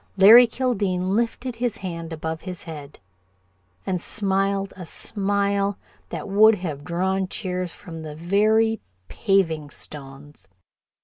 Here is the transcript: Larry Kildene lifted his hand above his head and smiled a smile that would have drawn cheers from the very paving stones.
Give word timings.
Larry 0.17 0.47
Kildene 0.47 1.09
lifted 1.15 1.57
his 1.57 1.77
hand 1.77 2.11
above 2.11 2.41
his 2.41 2.63
head 2.63 2.97
and 3.85 4.01
smiled 4.01 4.73
a 4.75 4.83
smile 4.83 5.77
that 6.09 6.27
would 6.27 6.55
have 6.55 6.83
drawn 6.83 7.27
cheers 7.27 7.71
from 7.73 8.01
the 8.01 8.15
very 8.15 8.79
paving 9.09 9.69
stones. 9.69 10.47